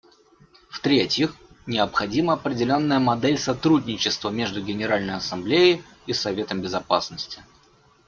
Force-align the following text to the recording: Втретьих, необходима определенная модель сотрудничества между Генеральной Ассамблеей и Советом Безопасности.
Втретьих, 0.71 1.35
необходима 1.67 2.33
определенная 2.33 2.97
модель 2.97 3.37
сотрудничества 3.37 4.31
между 4.31 4.59
Генеральной 4.59 5.13
Ассамблеей 5.13 5.83
и 6.07 6.13
Советом 6.13 6.59
Безопасности. 6.59 7.43